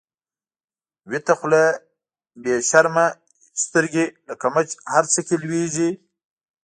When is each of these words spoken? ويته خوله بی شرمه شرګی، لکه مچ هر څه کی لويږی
ويته 1.09 1.33
خوله 1.39 1.63
بی 2.41 2.53
شرمه 2.69 3.05
شرګی، 3.63 4.05
لکه 4.27 4.47
مچ 4.53 4.69
هر 4.93 5.03
څه 5.13 5.19
کی 5.27 5.35
لويږی 5.41 5.89